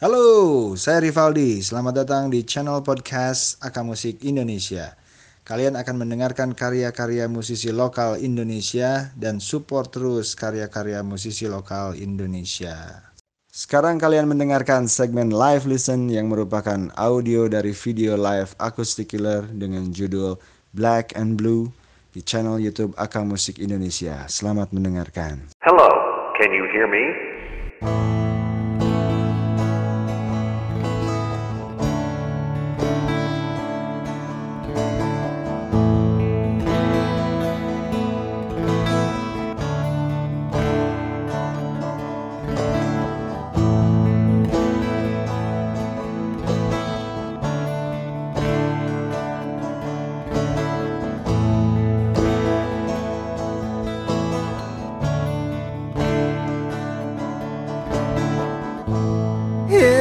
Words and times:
Halo, 0.00 0.72
saya 0.80 1.04
Rivaldi. 1.04 1.60
Selamat 1.60 2.00
datang 2.00 2.32
di 2.32 2.40
channel 2.40 2.80
podcast 2.80 3.60
Aka 3.60 3.84
Musik 3.84 4.24
Indonesia. 4.24 4.96
Kalian 5.44 5.76
akan 5.76 6.00
mendengarkan 6.00 6.56
karya-karya 6.56 7.28
musisi 7.28 7.68
lokal 7.68 8.16
Indonesia 8.16 9.12
dan 9.12 9.44
support 9.44 9.92
terus 9.92 10.32
karya-karya 10.32 11.04
musisi 11.04 11.44
lokal 11.52 11.92
Indonesia. 12.00 13.04
Sekarang 13.52 14.00
kalian 14.00 14.24
mendengarkan 14.24 14.88
segmen 14.88 15.36
live 15.36 15.68
listen 15.68 16.08
yang 16.08 16.32
merupakan 16.32 16.88
audio 16.96 17.52
dari 17.52 17.76
video 17.76 18.16
live 18.16 18.56
Acoustic 18.56 19.12
Killer 19.12 19.44
dengan 19.52 19.92
judul 19.92 20.40
Black 20.72 21.12
and 21.12 21.36
Blue 21.36 21.68
di 22.16 22.24
channel 22.24 22.56
YouTube 22.56 22.96
Aka 22.96 23.20
Musik 23.20 23.60
Indonesia. 23.60 24.24
Selamat 24.32 24.72
mendengarkan. 24.72 25.52
Hello, 25.60 25.92
can 26.40 26.56
you 26.56 26.64
hear 26.72 26.88
me? 26.88 27.04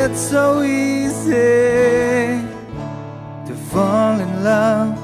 It's 0.09 0.27
so 0.31 0.63
easy 0.63 2.41
to 3.47 3.53
fall 3.71 4.19
in 4.19 4.43
love. 4.43 4.97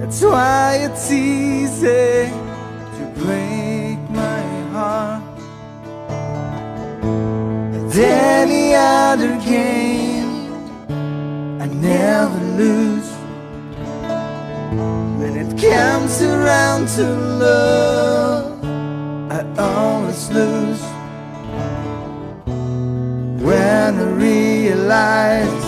That's 0.00 0.20
why 0.20 0.80
it's 0.82 1.12
easy 1.12 2.26
to 2.96 3.04
break 3.18 3.98
my 4.10 4.42
heart. 4.72 5.22
At 7.78 7.96
any 7.96 8.74
other 8.74 9.38
game, 9.46 10.50
I 11.62 11.66
never 11.66 12.40
lose. 12.62 13.10
When 15.20 15.36
it 15.36 15.50
comes 15.56 16.20
around 16.20 16.88
to 16.96 17.04
love, 17.46 18.64
I 19.30 19.40
always 19.56 20.28
lose. 20.30 20.91
When 23.92 24.00
I 24.00 24.10
realize 24.12 25.64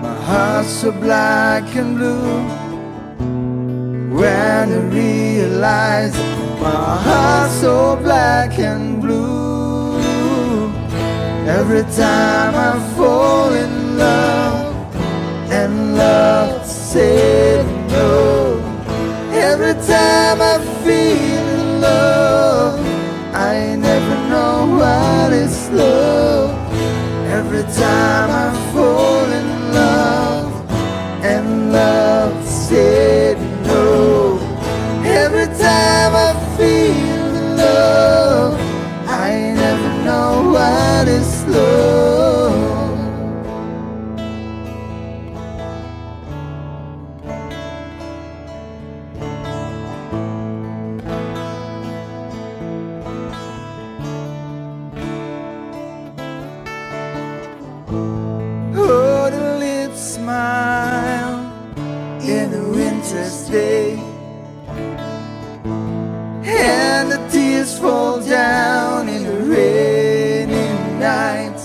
my 0.00 0.14
heart's 0.22 0.70
so 0.70 0.92
black 0.92 1.74
and 1.74 1.96
blue. 1.98 2.46
When 4.16 4.72
I 4.72 4.80
realize 4.94 6.14
my 6.60 6.96
heart's 7.06 7.54
so 7.54 7.96
black 7.96 8.56
and 8.60 9.02
blue. 9.02 9.98
Every 11.58 11.82
time 11.96 12.54
I 12.54 12.78
fall 12.96 13.52
in 13.52 13.98
love 13.98 14.94
and 15.50 15.96
love 15.96 16.64
said 16.64 17.66
no. 17.90 18.62
Every 19.32 19.74
time 19.74 20.40
I 20.40 20.58
feel 20.84 21.48
in 21.58 21.80
love, 21.80 22.35
time 27.74 28.30
I 28.30 28.65
winter's 63.26 63.48
day, 63.48 63.98
and 66.44 67.10
the 67.10 67.28
tears 67.30 67.78
fall 67.78 68.20
down 68.20 69.08
in 69.08 69.24
the 69.24 69.38
rainy 69.52 70.68
night. 70.98 71.58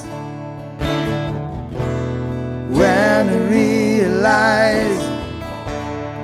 When 2.69 3.29
I 3.29 3.37
realize 3.49 5.01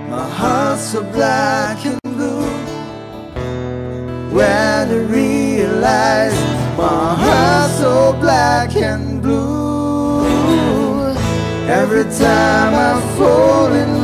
my 0.09 0.27
heart's 0.29 0.83
so 0.91 1.03
black 1.03 1.85
and 1.85 1.99
blue. 2.01 2.47
When 4.35 4.89
I 4.89 4.99
realize 5.09 6.33
my 6.77 7.15
heart's 7.15 7.77
so 7.77 8.13
black 8.19 8.75
and 8.75 9.21
blue. 9.21 9.57
Every 11.67 12.05
time 12.05 12.73
I 12.73 13.17
fall 13.17 13.73
in 13.73 13.96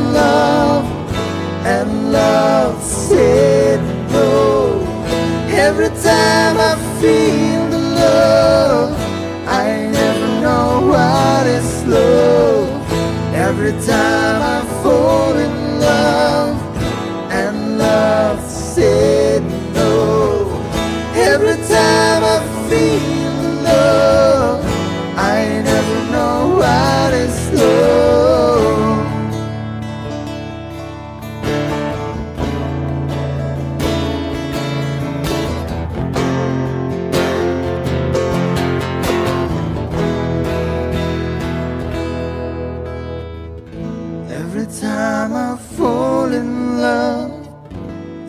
Every 44.64 44.80
time 44.80 45.34
I 45.34 45.58
fall 45.76 46.32
in 46.32 46.80
love 46.80 47.32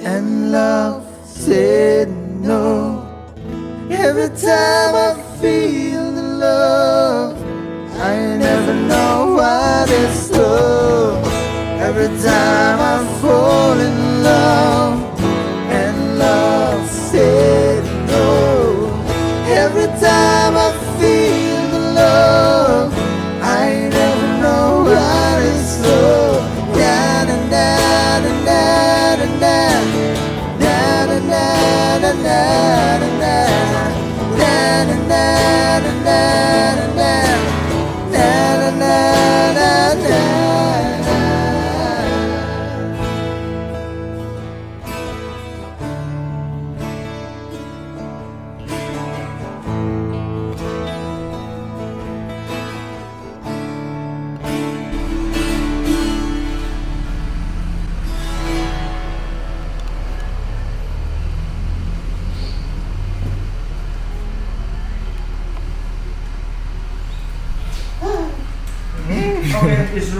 and 0.01 0.51
love 0.51 1.07
said 1.25 2.09
no. 2.09 3.07
Every 3.89 4.27
time 4.37 4.95
I 4.95 5.13
feel 5.39 6.11
the 6.11 6.27
love, 6.45 7.41
I 8.01 8.17
never 8.35 8.73
know 8.73 9.35
what 9.37 9.89
is 9.89 10.29
love. 10.31 11.25
Every 11.79 12.09
time 12.21 12.79
I 12.81 12.84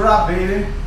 pra 0.06 0.26
ver, 0.26 0.60
né? 0.60 0.85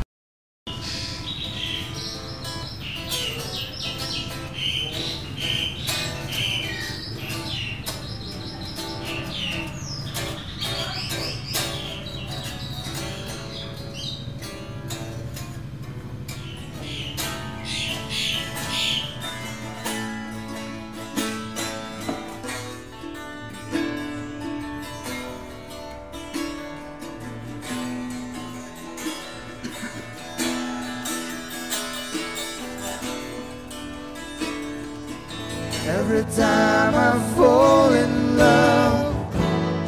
every 36.11 36.33
time 36.33 36.95
I 36.95 37.35
fall 37.35 37.93
in 37.93 38.35
love 38.35 39.15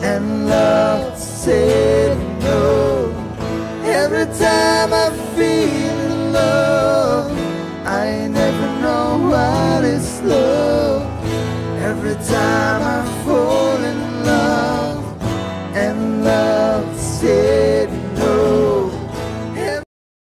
and 0.03 0.47
love 0.47 1.18
said 1.18 2.15
no. 2.44 3.09
Every 3.83 4.25
time 4.38 4.94
I 4.94 5.09
feel 5.35 5.97
in 6.12 6.31
love, 6.31 7.31
I 7.88 8.27
never 8.27 8.68
know 8.81 9.29
what 9.31 9.83
is 9.83 10.21
love. 10.21 11.01
Every 11.81 12.13
time. 12.25 12.70